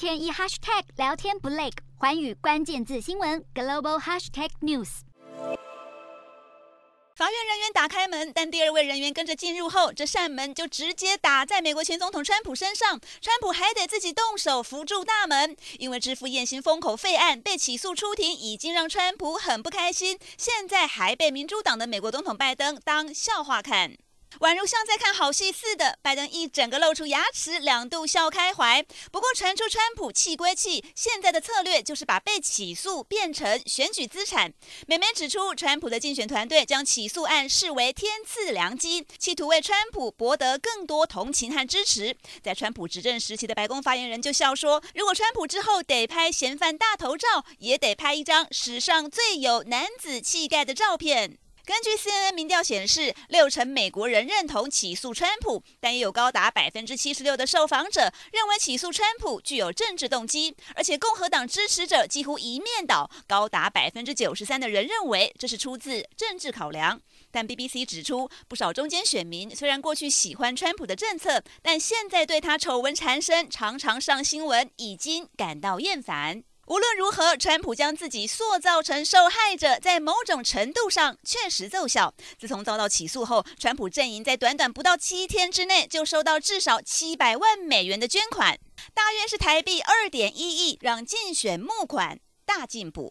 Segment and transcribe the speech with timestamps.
[0.00, 4.88] 天一 hashtag 聊天不累，环宇关键字新闻 global hashtag news。
[7.14, 12.98] 法院人员打开门，但第二位人员跟着进入后，这扇门就直接打在美国前总统川普身上。
[13.20, 20.18] 川普还得自己动手扶住大门，因为支付艳星封口费案被起诉出庭，已经让川普很不开心。
[20.38, 23.98] 现在还被民主党的美国总统拜登当笑话看。
[24.40, 28.82] 宛如像在看好戏似的，拜登一整个露出牙齿，两度笑开怀。
[29.12, 34.50] 不过传出川普气归气，现在的策略就是把被起诉变成选举资产。
[34.86, 42.16] 美媒指出，川普的竞选团队将起诉案视为天赐良机，企图为川普博得更多同情和支持。
[42.42, 51.36] 在川普执政时期的白宫发言人就笑说：“如果川普之后得拍嫌犯大头照，也得拍一张史上最有男子气概的照片。”
[51.70, 67.00] 根据 CNN 民调显示，六成美国人认同起诉川普，但也有高达百分之七十六的受访者认为起诉川普具有政治动机，而且共和党支持者几乎一面倒，高达百分之九十三的人认为这是出自政治考量。
[67.30, 76.42] 但 BBC 指出，不少中间选民虽然过去喜欢川普的政策，但现在对他丑闻缠身、常常上新闻，已经感到厌烦。
[76.70, 82.14] 无论如何，川普将自己塑造成受害者，在某种程度上确实奏效。
[82.38, 88.56] 自从遭到起诉后，川普阵营在短短不到七天之内就收到至少七百万美元的捐款，
[88.94, 93.08] 大约是台币二点一亿，让竞选募款大进步。